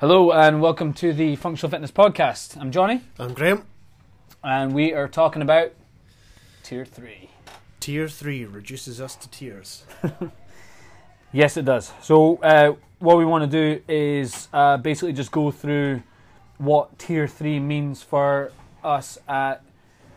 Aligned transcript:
Hello 0.00 0.32
and 0.32 0.62
welcome 0.62 0.94
to 0.94 1.12
the 1.12 1.36
Functional 1.36 1.70
Fitness 1.70 1.90
Podcast. 1.90 2.56
I'm 2.58 2.72
Jonny, 2.72 3.02
I'm 3.18 3.34
Graham. 3.34 3.66
and 4.42 4.72
we 4.74 4.94
are 4.94 5.06
talking 5.06 5.42
about 5.42 5.72
Tier 6.62 6.86
3. 6.86 7.28
Tier 7.80 8.08
3 8.08 8.46
reduces 8.46 9.00
us 9.00 9.14
to 9.16 9.28
tears. 9.28 9.84
Yes, 11.34 11.56
it 11.56 11.64
does. 11.64 11.92
So, 12.02 12.36
uh, 12.42 12.74
what 12.98 13.16
we 13.16 13.24
want 13.24 13.50
to 13.50 13.76
do 13.76 13.82
is 13.88 14.48
uh, 14.52 14.76
basically 14.76 15.14
just 15.14 15.32
go 15.32 15.50
through 15.50 16.02
what 16.58 16.98
Tier 16.98 17.26
3 17.26 17.58
means 17.58 18.02
for 18.02 18.52
us 18.84 19.16
at, 19.26 19.62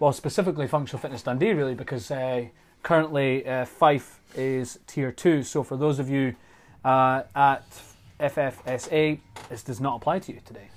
well, 0.00 0.12
specifically 0.12 0.68
Functional 0.68 1.00
Fitness 1.00 1.22
Dundee, 1.22 1.52
really, 1.52 1.74
because 1.74 2.10
uh, 2.10 2.46
currently 2.82 3.46
uh, 3.46 3.64
Fife 3.64 4.20
is 4.36 4.78
Tier 4.86 5.10
2. 5.10 5.42
So, 5.42 5.62
for 5.62 5.76
those 5.76 5.98
of 5.98 6.08
you 6.08 6.36
uh, 6.84 7.22
at 7.34 7.64
FFSA, 8.20 9.18
this 9.48 9.62
does 9.62 9.80
not 9.80 9.96
apply 9.96 10.20
to 10.20 10.32
you 10.32 10.40
today. 10.44 10.68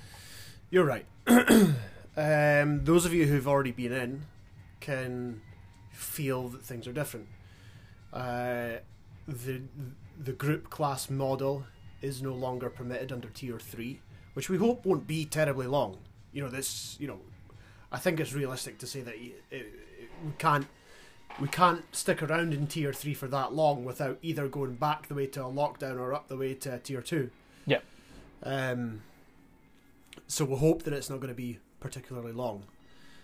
You're 0.70 0.84
right. 0.84 1.06
um, 2.16 2.84
those 2.84 3.04
of 3.04 3.12
you 3.12 3.26
who've 3.26 3.46
already 3.46 3.72
been 3.72 3.92
in 3.92 4.22
can 4.80 5.40
feel 5.90 6.48
that 6.48 6.62
things 6.62 6.88
are 6.88 6.92
different. 6.92 7.28
Uh, 8.12 8.78
the 9.28 9.62
the 10.18 10.32
group 10.32 10.68
class 10.68 11.08
model 11.08 11.64
is 12.00 12.22
no 12.22 12.34
longer 12.34 12.68
permitted 12.68 13.12
under 13.12 13.28
tier 13.28 13.58
three, 13.58 14.00
which 14.34 14.50
we 14.50 14.58
hope 14.58 14.84
won't 14.84 15.06
be 15.06 15.24
terribly 15.24 15.66
long. 15.66 15.98
You 16.32 16.42
know, 16.42 16.48
this. 16.48 16.96
You 16.98 17.06
know, 17.06 17.20
I 17.92 17.98
think 17.98 18.18
it's 18.18 18.32
realistic 18.32 18.78
to 18.78 18.86
say 18.86 19.02
that 19.02 19.14
it, 19.14 19.42
it, 19.50 19.66
we 20.24 20.32
can't 20.38 20.66
we 21.40 21.48
can't 21.48 21.84
stick 21.94 22.22
around 22.22 22.52
in 22.52 22.66
tier 22.66 22.92
three 22.92 23.14
for 23.14 23.28
that 23.28 23.54
long 23.54 23.84
without 23.84 24.18
either 24.22 24.48
going 24.48 24.74
back 24.74 25.08
the 25.08 25.14
way 25.14 25.26
to 25.28 25.44
a 25.44 25.50
lockdown 25.50 25.98
or 25.98 26.12
up 26.12 26.28
the 26.28 26.36
way 26.36 26.54
to 26.54 26.78
tier 26.78 27.00
two. 27.00 27.30
Yep. 27.66 27.84
Um, 28.42 29.02
so 30.26 30.44
we 30.44 30.56
hope 30.56 30.82
that 30.82 30.92
it's 30.92 31.08
not 31.08 31.20
going 31.20 31.28
to 31.28 31.34
be 31.34 31.58
particularly 31.80 32.32
long. 32.32 32.64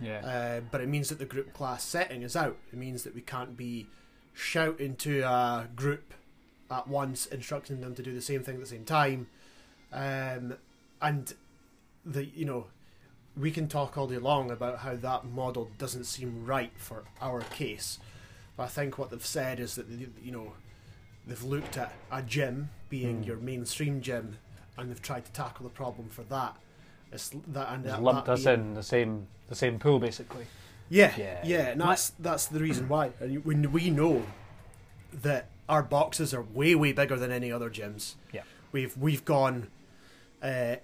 Yeah. 0.01 0.21
Uh, 0.25 0.61
but 0.71 0.81
it 0.81 0.89
means 0.89 1.09
that 1.09 1.19
the 1.19 1.25
group 1.25 1.53
class 1.53 1.83
setting 1.83 2.23
is 2.23 2.37
out. 2.37 2.57
It 2.73 2.79
means 2.79 3.03
that 3.03 3.15
we 3.15 3.21
can't 3.21 3.57
be 3.57 3.89
shouting 4.33 4.97
to 4.97 5.21
a 5.23 5.69
group 5.75 6.15
at 6.71 6.87
once, 6.87 7.27
instructing 7.27 7.81
them 7.81 7.95
to 7.95 8.03
do 8.03 8.15
the 8.15 8.23
same 8.23 8.43
thing 8.43 8.55
at 8.55 8.61
the 8.61 8.67
same 8.67 8.85
time. 8.85 9.27
Um, 9.93 10.57
and 11.01 11.35
the 12.05 12.25
you 12.25 12.45
know, 12.45 12.67
we 13.39 13.51
can 13.51 13.69
talk 13.69 13.97
all 13.97 14.07
day 14.07 14.19
long 14.19 14.51
about 14.51 14.79
how 14.81 14.97
that 14.97 15.25
model 15.25 15.71
doesn't 15.79 16.05
seem 16.05 16.45
right 16.45 16.73
for 16.77 17.05
our 17.21 17.41
case. 17.43 17.99
But 18.57 18.65
I 18.65 18.67
think 18.69 18.99
what 18.99 19.11
they've 19.11 19.25
said 19.25 19.61
is 19.61 19.75
that 19.77 19.87
you 19.89 20.33
know, 20.33 20.55
they've 21.27 21.43
looked 21.45 21.77
at 21.77 21.93
a 22.11 22.23
gym 22.23 22.71
being 22.89 23.19
Hmm. 23.19 23.23
your 23.25 23.37
mainstream 23.37 24.01
gym, 24.01 24.39
and 24.77 24.91
they've 24.91 25.03
tried 25.03 25.25
to 25.27 25.33
tackle 25.33 25.65
the 25.65 25.71
problem 25.71 26.09
for 26.09 26.23
that. 26.25 26.57
It's 27.13 27.31
that 27.49 27.73
and 27.73 27.85
that, 27.85 28.03
lumped 28.03 28.27
that 28.27 28.33
us 28.33 28.45
being- 28.45 28.61
in 28.61 28.75
the 28.75 28.83
same 28.83 29.27
the 29.49 29.55
same 29.55 29.79
pool, 29.79 29.99
basically. 29.99 30.47
yeah, 30.91 31.15
Yeah. 31.17 31.41
yeah, 31.45 31.67
and 31.69 31.81
that's 31.81 32.11
that's 32.19 32.47
the 32.47 32.61
reason 32.61 32.89
why. 32.89 33.13
And 33.21 33.45
when 33.45 33.73
we 33.73 33.89
know 33.91 34.25
that 35.23 35.49
our 35.69 35.83
boxes 35.83 36.35
are 36.35 36.43
way 36.43 36.75
way 36.75 36.93
bigger 36.93 37.17
than 37.17 37.31
any 37.31 37.51
other 37.53 37.71
gyms. 37.71 38.15
Yeah. 38.33 38.43
we've 38.73 38.97
we've 38.99 39.25
gone 39.25 39.69
uh, 40.43 40.77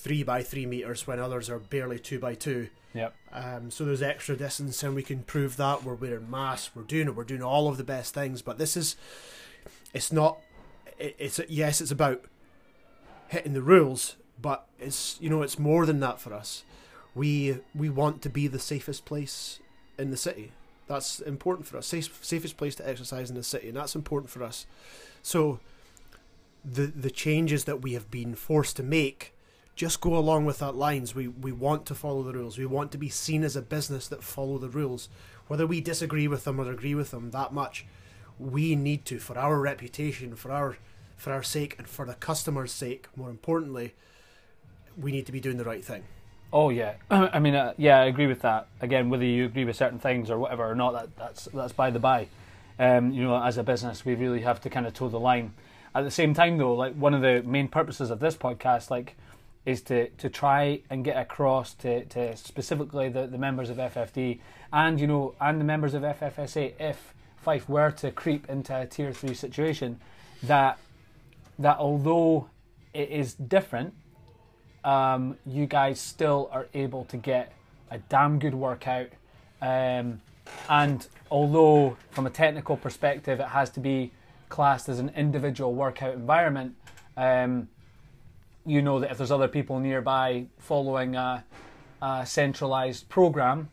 three 0.00 0.22
by 0.22 0.42
three 0.42 0.66
meters 0.66 1.06
when 1.06 1.18
others 1.18 1.50
are 1.50 1.58
barely 1.58 1.98
two 1.98 2.18
by 2.18 2.34
two. 2.34 2.68
Yep. 2.94 3.14
Um, 3.32 3.70
so 3.70 3.84
there's 3.84 4.02
extra 4.02 4.36
distance, 4.36 4.82
and 4.82 4.94
we 4.94 5.02
can 5.02 5.22
prove 5.22 5.56
that 5.56 5.84
we're 5.84 5.94
wearing 5.94 6.30
masks, 6.30 6.74
we're 6.74 6.82
doing 6.82 7.06
it, 7.06 7.14
we're 7.14 7.24
doing 7.24 7.42
all 7.42 7.68
of 7.68 7.76
the 7.76 7.84
best 7.84 8.14
things. 8.14 8.42
But 8.42 8.58
this 8.58 8.76
is, 8.76 8.96
it's 9.94 10.10
not. 10.10 10.38
It, 10.98 11.14
it's 11.18 11.40
yes, 11.48 11.80
it's 11.80 11.90
about 11.90 12.24
hitting 13.28 13.52
the 13.52 13.62
rules, 13.62 14.16
but 14.40 14.66
it's 14.78 15.18
you 15.20 15.30
know 15.30 15.42
it's 15.42 15.58
more 15.58 15.86
than 15.86 16.00
that 16.00 16.20
for 16.20 16.34
us. 16.34 16.64
We 17.14 17.58
we 17.74 17.88
want 17.88 18.22
to 18.22 18.28
be 18.28 18.48
the 18.48 18.58
safest 18.58 19.04
place 19.04 19.60
in 19.98 20.10
the 20.10 20.16
city. 20.16 20.52
That's 20.88 21.20
important 21.20 21.68
for 21.68 21.76
us. 21.76 21.86
Safe, 21.86 22.18
safest 22.22 22.56
place 22.56 22.74
to 22.76 22.88
exercise 22.88 23.30
in 23.30 23.36
the 23.36 23.44
city, 23.44 23.68
and 23.68 23.76
that's 23.76 23.94
important 23.94 24.30
for 24.30 24.42
us. 24.42 24.66
So 25.22 25.60
the 26.64 26.86
the 26.86 27.10
changes 27.10 27.64
that 27.64 27.82
we 27.82 27.92
have 27.92 28.10
been 28.10 28.34
forced 28.34 28.76
to 28.76 28.82
make 28.82 29.32
just 29.74 30.00
go 30.00 30.16
along 30.16 30.44
with 30.44 30.58
that 30.58 30.74
lines. 30.74 31.14
We 31.14 31.28
we 31.28 31.52
want 31.52 31.86
to 31.86 31.94
follow 31.94 32.22
the 32.22 32.32
rules. 32.32 32.58
We 32.58 32.66
want 32.66 32.92
to 32.92 32.98
be 32.98 33.08
seen 33.08 33.44
as 33.44 33.56
a 33.56 33.62
business 33.62 34.08
that 34.08 34.22
follow 34.22 34.58
the 34.58 34.68
rules. 34.68 35.08
Whether 35.46 35.66
we 35.66 35.80
disagree 35.80 36.28
with 36.28 36.44
them 36.44 36.60
or 36.60 36.70
agree 36.70 36.94
with 36.94 37.10
them 37.10 37.30
that 37.30 37.52
much, 37.52 37.86
we 38.38 38.74
need 38.74 39.04
to 39.06 39.18
for 39.18 39.38
our 39.38 39.60
reputation, 39.60 40.36
for 40.36 40.50
our 40.50 40.78
for 41.16 41.32
our 41.32 41.42
sake 41.42 41.74
and 41.78 41.88
for 41.88 42.06
the 42.06 42.14
customer's 42.14 42.72
sake, 42.72 43.08
more 43.14 43.30
importantly, 43.30 43.94
we 44.96 45.12
need 45.12 45.26
to 45.26 45.32
be 45.32 45.40
doing 45.40 45.58
the 45.58 45.64
right 45.64 45.84
thing. 45.84 46.04
Oh 46.52 46.70
yeah, 46.70 46.94
I 47.10 47.38
mean, 47.38 47.54
uh, 47.54 47.74
yeah, 47.76 48.00
I 48.00 48.06
agree 48.06 48.26
with 48.26 48.40
that. 48.42 48.66
Again, 48.80 49.08
whether 49.10 49.24
you 49.24 49.44
agree 49.44 49.64
with 49.64 49.76
certain 49.76 49.98
things 49.98 50.30
or 50.30 50.38
whatever 50.38 50.68
or 50.68 50.74
not, 50.74 50.92
that, 50.92 51.16
that's 51.16 51.44
that's 51.54 51.72
by 51.72 51.90
the 51.90 51.98
by. 51.98 52.28
Um, 52.78 53.12
you 53.12 53.22
know, 53.22 53.40
as 53.40 53.58
a 53.58 53.62
business, 53.62 54.04
we 54.04 54.14
really 54.14 54.40
have 54.40 54.60
to 54.62 54.70
kind 54.70 54.86
of 54.86 54.94
toe 54.94 55.08
the 55.08 55.20
line. 55.20 55.52
At 55.94 56.04
the 56.04 56.10
same 56.10 56.32
time, 56.34 56.56
though, 56.56 56.74
like 56.74 56.94
one 56.94 57.12
of 57.14 57.20
the 57.20 57.42
main 57.42 57.68
purposes 57.68 58.10
of 58.10 58.20
this 58.20 58.36
podcast, 58.36 58.90
like, 58.90 59.16
is 59.66 59.82
to 59.82 60.08
to 60.08 60.28
try 60.28 60.80
and 60.88 61.04
get 61.04 61.16
across 61.16 61.74
to, 61.74 62.04
to 62.06 62.36
specifically 62.36 63.08
the, 63.08 63.26
the 63.26 63.38
members 63.38 63.68
of 63.70 63.76
FFD 63.76 64.40
and 64.72 65.00
you 65.00 65.06
know 65.06 65.34
and 65.40 65.60
the 65.60 65.64
members 65.64 65.94
of 65.94 66.02
FFSA 66.02 66.72
if 66.80 67.14
Fife 67.36 67.68
were 67.68 67.90
to 67.90 68.10
creep 68.10 68.50
into 68.50 68.78
a 68.78 68.86
tier 68.86 69.12
three 69.12 69.34
situation, 69.34 69.98
that 70.42 70.78
that 71.58 71.78
although 71.78 72.48
it 72.92 73.08
is 73.10 73.34
different 73.34 73.94
um, 74.84 75.36
you 75.46 75.66
guys 75.66 76.00
still 76.00 76.48
are 76.52 76.68
able 76.74 77.04
to 77.06 77.16
get 77.16 77.52
a 77.90 77.98
damn 77.98 78.38
good 78.38 78.54
workout. 78.54 79.08
Um, 79.60 80.20
and 80.68 81.06
although, 81.30 81.96
from 82.10 82.26
a 82.26 82.30
technical 82.30 82.76
perspective, 82.76 83.40
it 83.40 83.48
has 83.48 83.70
to 83.70 83.80
be 83.80 84.12
classed 84.48 84.88
as 84.88 84.98
an 84.98 85.10
individual 85.10 85.74
workout 85.74 86.14
environment, 86.14 86.74
um, 87.16 87.68
you 88.70 88.80
know 88.82 89.00
that 89.00 89.10
if 89.10 89.18
there's 89.18 89.32
other 89.32 89.48
people 89.48 89.80
nearby 89.80 90.46
following 90.58 91.16
a, 91.16 91.44
a 92.00 92.24
centralized 92.24 93.08
program, 93.08 93.68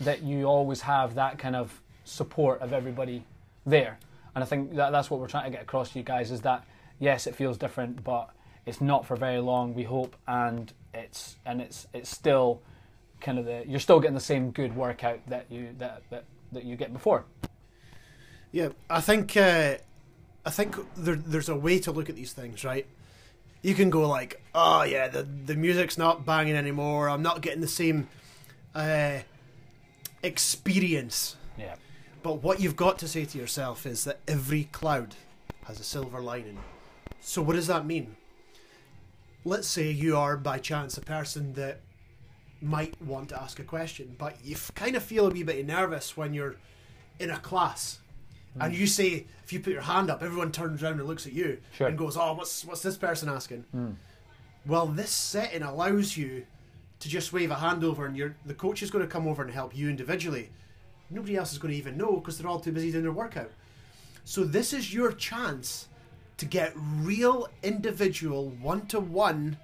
that 0.00 0.22
you 0.22 0.44
always 0.44 0.82
have 0.82 1.16
that 1.16 1.38
kind 1.38 1.56
of 1.56 1.82
support 2.04 2.60
of 2.60 2.72
everybody 2.72 3.24
there. 3.66 3.98
And 4.34 4.44
I 4.44 4.46
think 4.46 4.76
that 4.76 4.90
that's 4.92 5.10
what 5.10 5.18
we're 5.18 5.26
trying 5.26 5.44
to 5.44 5.50
get 5.50 5.62
across 5.62 5.90
to 5.90 5.98
you 5.98 6.04
guys 6.04 6.30
is 6.30 6.42
that 6.42 6.64
yes, 7.00 7.26
it 7.26 7.34
feels 7.34 7.58
different, 7.58 8.04
but 8.04 8.30
it's 8.64 8.80
not 8.80 9.04
for 9.04 9.16
very 9.16 9.40
long. 9.40 9.74
We 9.74 9.82
hope, 9.82 10.14
and 10.26 10.72
it's 10.94 11.36
and 11.44 11.60
it's 11.60 11.88
it's 11.92 12.08
still 12.08 12.62
kind 13.20 13.38
of 13.38 13.44
the 13.44 13.64
you're 13.66 13.80
still 13.80 13.98
getting 13.98 14.14
the 14.14 14.20
same 14.20 14.52
good 14.52 14.76
workout 14.76 15.20
that 15.26 15.46
you 15.50 15.74
that 15.78 16.02
that, 16.10 16.24
that 16.52 16.64
you 16.64 16.76
get 16.76 16.92
before. 16.92 17.24
Yeah, 18.52 18.68
I 18.88 19.00
think 19.00 19.36
uh, 19.36 19.76
I 20.46 20.50
think 20.50 20.76
there, 20.96 21.16
there's 21.16 21.48
a 21.48 21.56
way 21.56 21.80
to 21.80 21.90
look 21.90 22.08
at 22.08 22.14
these 22.14 22.32
things, 22.32 22.64
right? 22.64 22.86
You 23.62 23.74
can 23.74 23.90
go 23.90 24.08
like, 24.08 24.40
oh 24.54 24.82
yeah, 24.82 25.08
the 25.08 25.22
the 25.22 25.54
music's 25.54 25.98
not 25.98 26.24
banging 26.24 26.54
anymore. 26.54 27.08
I'm 27.08 27.22
not 27.22 27.40
getting 27.40 27.60
the 27.60 27.68
same 27.68 28.08
uh, 28.74 29.18
experience. 30.22 31.36
Yeah. 31.58 31.74
But 32.22 32.42
what 32.42 32.60
you've 32.60 32.76
got 32.76 32.98
to 33.00 33.08
say 33.08 33.24
to 33.24 33.38
yourself 33.38 33.86
is 33.86 34.04
that 34.04 34.20
every 34.26 34.64
cloud 34.64 35.14
has 35.64 35.80
a 35.80 35.84
silver 35.84 36.20
lining. 36.20 36.58
So 37.20 37.42
what 37.42 37.56
does 37.56 37.66
that 37.66 37.84
mean? 37.86 38.16
Let's 39.44 39.68
say 39.68 39.90
you 39.90 40.16
are 40.16 40.36
by 40.36 40.58
chance 40.58 40.98
a 40.98 41.00
person 41.00 41.54
that 41.54 41.80
might 42.60 43.00
want 43.00 43.28
to 43.30 43.40
ask 43.40 43.58
a 43.58 43.64
question, 43.64 44.14
but 44.18 44.36
you 44.44 44.56
kind 44.74 44.96
of 44.96 45.02
feel 45.02 45.26
a 45.26 45.30
wee 45.30 45.42
bit 45.42 45.64
nervous 45.66 46.16
when 46.16 46.34
you're 46.34 46.56
in 47.18 47.30
a 47.30 47.38
class. 47.38 48.00
And 48.60 48.74
you 48.74 48.86
say, 48.86 49.26
if 49.44 49.52
you 49.52 49.60
put 49.60 49.72
your 49.72 49.82
hand 49.82 50.10
up, 50.10 50.22
everyone 50.22 50.52
turns 50.52 50.82
around 50.82 50.94
and 51.00 51.06
looks 51.06 51.26
at 51.26 51.32
you 51.32 51.58
Sure. 51.76 51.88
and 51.88 51.96
goes, 51.98 52.16
"Oh, 52.16 52.32
what's 52.34 52.64
what's 52.64 52.82
this 52.82 52.96
person 52.96 53.28
asking?" 53.28 53.64
Mm. 53.74 53.94
Well, 54.66 54.86
this 54.86 55.10
setting 55.10 55.62
allows 55.62 56.16
you 56.16 56.46
to 57.00 57.08
just 57.08 57.32
wave 57.32 57.50
a 57.50 57.54
hand 57.54 57.84
over, 57.84 58.06
and 58.06 58.16
you're, 58.16 58.34
the 58.44 58.54
coach 58.54 58.82
is 58.82 58.90
going 58.90 59.04
to 59.04 59.10
come 59.10 59.26
over 59.28 59.42
and 59.42 59.50
help 59.52 59.74
you 59.76 59.88
individually. 59.88 60.50
Nobody 61.10 61.36
else 61.36 61.52
is 61.52 61.58
going 61.58 61.72
to 61.72 61.78
even 61.78 61.96
know 61.96 62.16
because 62.16 62.36
they're 62.36 62.48
all 62.48 62.60
too 62.60 62.72
busy 62.72 62.90
doing 62.90 63.04
their 63.04 63.12
workout. 63.12 63.50
So 64.24 64.44
this 64.44 64.72
is 64.72 64.92
your 64.92 65.12
chance 65.12 65.88
to 66.36 66.44
get 66.44 66.72
real 66.76 67.48
individual 67.62 68.50
one 68.60 68.86
to 68.88 69.00
one 69.00 69.56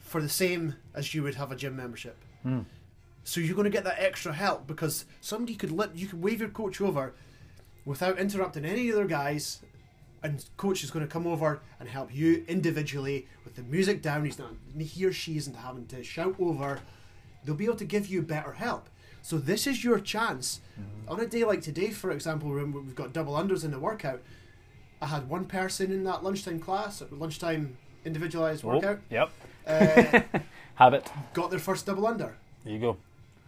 for 0.00 0.20
the 0.22 0.28
same 0.28 0.74
as 0.94 1.14
you 1.14 1.22
would 1.22 1.34
have 1.36 1.52
a 1.52 1.56
gym 1.56 1.76
membership. 1.76 2.16
Mm. 2.44 2.64
So 3.24 3.40
you're 3.40 3.54
going 3.54 3.64
to 3.64 3.70
get 3.70 3.84
that 3.84 4.00
extra 4.00 4.32
help 4.32 4.66
because 4.66 5.04
somebody 5.20 5.54
could 5.54 5.70
let 5.70 5.94
you 5.94 6.06
could 6.06 6.22
wave 6.22 6.40
your 6.40 6.48
coach 6.48 6.80
over 6.80 7.14
without 7.88 8.18
interrupting 8.18 8.64
any 8.64 8.92
other 8.92 9.06
guys, 9.06 9.60
and 10.22 10.44
coach 10.56 10.84
is 10.84 10.90
going 10.90 11.04
to 11.06 11.10
come 11.12 11.26
over 11.26 11.60
and 11.80 11.88
help 11.88 12.14
you 12.14 12.44
individually 12.48 13.26
with 13.44 13.54
the 13.56 13.62
music 13.62 14.02
down. 14.02 14.24
He's 14.24 14.38
not 14.38 14.50
he 14.78 15.04
or 15.06 15.12
she 15.12 15.36
isn't 15.36 15.54
having 15.56 15.86
to 15.86 16.02
shout 16.04 16.36
over. 16.38 16.80
they'll 17.44 17.54
be 17.54 17.64
able 17.64 17.76
to 17.76 17.84
give 17.84 18.06
you 18.08 18.20
better 18.20 18.52
help. 18.52 18.88
So 19.22 19.38
this 19.38 19.66
is 19.66 19.82
your 19.84 19.98
chance. 20.00 20.60
On 21.08 21.18
a 21.20 21.26
day 21.26 21.44
like 21.44 21.62
today, 21.62 21.90
for 21.90 22.10
example, 22.10 22.50
when 22.50 22.72
we've 22.72 22.94
got 22.94 23.12
double 23.12 23.34
unders 23.34 23.64
in 23.64 23.70
the 23.70 23.78
workout, 23.78 24.20
I 25.00 25.06
had 25.06 25.28
one 25.28 25.44
person 25.46 25.90
in 25.92 26.04
that 26.04 26.22
lunchtime 26.24 26.58
class, 26.60 27.02
lunchtime 27.10 27.76
individualized 28.04 28.64
Oh, 28.64 28.68
workout, 28.68 29.00
yep. 29.10 29.30
uh, 29.66 30.20
Have 30.74 30.94
it. 30.94 31.10
got 31.32 31.50
their 31.50 31.58
first 31.58 31.86
double 31.86 32.06
under. 32.06 32.36
There 32.64 32.72
you 32.72 32.78
go. 32.80 32.96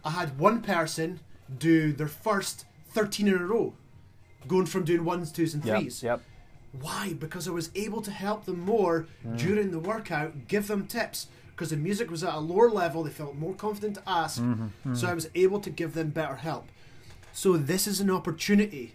I 0.03 0.11
had 0.11 0.37
one 0.39 0.61
person 0.61 1.19
do 1.59 1.91
their 1.93 2.07
first 2.07 2.65
13 2.89 3.27
in 3.27 3.33
a 3.35 3.45
row, 3.45 3.73
going 4.47 4.65
from 4.65 4.83
doing 4.83 5.05
ones, 5.05 5.31
twos, 5.31 5.53
and 5.53 5.63
threes. 5.63 6.03
Yep. 6.03 6.21
Why? 6.79 7.13
Because 7.13 7.47
I 7.47 7.51
was 7.51 7.69
able 7.75 8.01
to 8.01 8.11
help 8.11 8.45
them 8.45 8.59
more 8.61 9.07
mm. 9.25 9.37
during 9.37 9.71
the 9.71 9.79
workout, 9.79 10.47
give 10.47 10.67
them 10.67 10.87
tips. 10.87 11.27
Because 11.51 11.69
the 11.69 11.77
music 11.77 12.09
was 12.09 12.23
at 12.23 12.33
a 12.33 12.39
lower 12.39 12.69
level, 12.69 13.03
they 13.03 13.11
felt 13.11 13.35
more 13.35 13.53
confident 13.53 13.95
to 13.95 14.03
ask. 14.07 14.41
Mm-hmm, 14.41 14.63
mm-hmm. 14.63 14.95
So 14.95 15.07
I 15.07 15.13
was 15.13 15.29
able 15.35 15.59
to 15.59 15.69
give 15.69 15.93
them 15.93 16.09
better 16.09 16.35
help. 16.35 16.67
So 17.33 17.57
this 17.57 17.87
is 17.87 17.99
an 17.99 18.09
opportunity. 18.09 18.93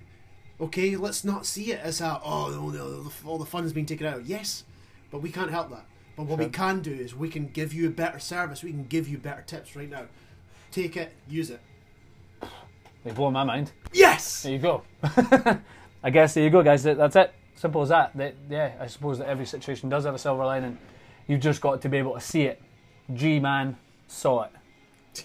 Okay, 0.61 0.97
let's 0.97 1.23
not 1.23 1.47
see 1.47 1.73
it 1.73 1.81
as 1.81 2.01
a 2.01 2.21
oh 2.25 2.51
no, 2.51 2.71
no, 2.71 3.13
all 3.25 3.39
the 3.39 3.45
fun's 3.45 3.73
being 3.73 3.87
taken 3.87 4.07
out. 4.07 4.25
Yes, 4.25 4.65
but 5.11 5.21
we 5.21 5.31
can't 5.31 5.51
help 5.51 5.71
that. 5.71 5.85
But 6.17 6.27
what 6.27 6.39
we 6.39 6.47
can 6.47 6.81
do 6.81 6.93
is 6.93 7.15
we 7.15 7.29
can 7.29 7.49
give 7.49 7.75
you 7.75 7.87
a 7.89 7.91
better 7.91 8.19
service. 8.19 8.65
We 8.65 8.71
can 8.71 8.85
give 8.85 9.07
you 9.07 9.19
better 9.19 9.43
tips 9.43 9.77
right 9.77 9.89
now. 9.89 10.07
Take 10.71 10.97
it, 10.97 11.13
use 11.29 11.51
it. 11.51 11.61
They 13.07 13.13
blow 13.13 13.31
my 13.31 13.45
mind. 13.45 13.71
Yes. 13.93 14.43
There 14.43 14.53
you 14.53 14.59
go. 14.59 14.83
I 16.03 16.11
guess 16.11 16.35
there 16.35 16.43
you 16.43 16.51
go, 16.51 16.61
guys. 16.65 16.83
That- 16.83 16.97
That's 16.99 17.15
it. 17.15 17.33
Simple 17.55 17.83
as 17.83 17.89
that. 17.91 18.17
that. 18.17 18.35
Yeah, 18.51 18.73
I 18.81 18.89
suppose 18.89 19.19
that 19.19 19.29
every 19.29 19.47
situation 19.47 19.89
does 19.89 20.05
have 20.05 20.15
a 20.15 20.19
silver 20.19 20.45
lining. 20.45 20.77
You've 21.29 21.41
just 21.41 21.61
got 21.61 21.81
to 21.83 21.89
be 21.89 21.99
able 21.99 22.15
to 22.15 22.21
see 22.21 22.43
it. 22.43 22.61
G 23.15 23.39
man 23.39 23.77
saw 24.09 24.43
it. 24.45 24.51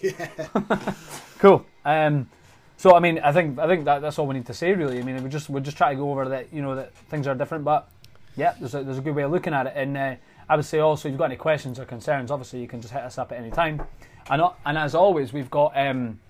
Yeah. 0.00 0.94
Cool. 1.40 1.66
Um, 1.84 2.30
so 2.76 2.94
I 2.94 3.00
mean, 3.00 3.18
I 3.18 3.32
think 3.32 3.58
I 3.58 3.66
think 3.66 3.84
that 3.86 4.00
that's 4.00 4.16
all 4.20 4.28
we 4.28 4.34
need 4.36 4.46
to 4.46 4.54
say 4.54 4.72
really. 4.74 5.00
I 5.00 5.02
mean, 5.02 5.20
we 5.24 5.28
just 5.28 5.50
we 5.50 5.60
just 5.60 5.76
try 5.76 5.90
to 5.90 5.96
go 5.96 6.12
over 6.12 6.28
that 6.28 6.52
you 6.52 6.62
know 6.62 6.76
that 6.76 6.94
things 7.10 7.26
are 7.26 7.34
different, 7.34 7.64
but 7.64 7.88
yeah, 8.36 8.54
there's 8.60 8.76
a, 8.76 8.84
there's 8.84 8.98
a 8.98 9.00
good 9.00 9.16
way 9.16 9.24
of 9.24 9.32
looking 9.32 9.52
at 9.52 9.66
it. 9.66 9.72
And 9.74 9.96
uh, 9.96 10.14
I 10.48 10.54
would 10.54 10.64
say 10.64 10.78
also, 10.78 11.08
if 11.08 11.12
you've 11.12 11.18
got 11.18 11.24
any 11.24 11.36
questions 11.36 11.80
or 11.80 11.84
concerns, 11.84 12.30
obviously 12.30 12.60
you 12.60 12.68
can 12.68 12.80
just 12.80 12.92
hit 12.92 13.02
us 13.02 13.18
up 13.18 13.32
at 13.32 13.38
any 13.38 13.50
time. 13.50 13.82
And 14.30 14.40
uh, 14.40 14.52
and 14.64 14.78
as 14.78 14.94
always, 14.94 15.32
we've 15.32 15.50
got 15.50 15.76
um, 15.76 16.20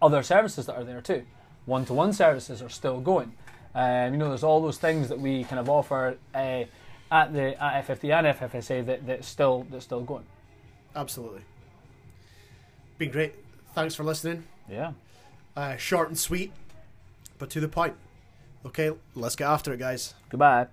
other 0.00 0.22
services 0.22 0.66
that 0.66 0.76
are 0.76 0.84
there 0.84 1.00
too. 1.00 1.24
One 1.66 1.84
to 1.86 1.94
one 1.94 2.12
services 2.12 2.60
are 2.62 2.68
still 2.68 3.00
going. 3.00 3.32
Um, 3.74 4.12
you 4.12 4.18
know, 4.18 4.28
there's 4.28 4.44
all 4.44 4.60
those 4.60 4.78
things 4.78 5.08
that 5.08 5.18
we 5.18 5.44
kind 5.44 5.58
of 5.58 5.68
offer 5.68 6.16
uh, 6.34 6.64
at 7.10 7.32
the 7.32 7.62
at 7.62 7.86
FFD 7.86 8.12
and 8.12 8.26
FFSA 8.38 8.86
that 8.86 9.06
that's 9.06 9.26
still 9.26 9.66
that's 9.70 9.84
still 9.84 10.02
going. 10.02 10.24
Absolutely. 10.94 11.42
Been 12.98 13.10
great. 13.10 13.34
Thanks 13.74 13.94
for 13.94 14.04
listening. 14.04 14.44
Yeah. 14.68 14.92
Uh, 15.56 15.76
short 15.76 16.08
and 16.08 16.18
sweet, 16.18 16.52
but 17.38 17.50
to 17.50 17.60
the 17.60 17.68
point. 17.68 17.94
Okay, 18.66 18.90
let's 19.14 19.36
get 19.36 19.48
after 19.48 19.72
it, 19.74 19.78
guys. 19.78 20.14
Goodbye. 20.30 20.68